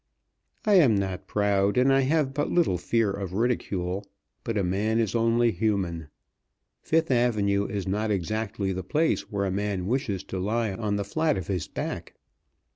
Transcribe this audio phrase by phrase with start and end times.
[0.65, 4.03] I am not proud, and I have but little fear of ridicule,
[4.43, 6.07] but a man is only human.
[6.81, 11.05] Fifth Avenue is not exactly the place where a man wishes to lie on the
[11.05, 12.15] fiat of his back.